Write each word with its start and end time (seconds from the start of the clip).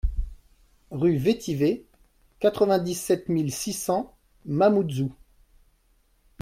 RUE 0.89 1.15
VETIVER, 1.17 1.83
quatre-vingt-dix-sept 2.39 3.29
mille 3.29 3.51
six 3.51 3.71
cents 3.73 4.15
Mamoudzou 4.45 5.11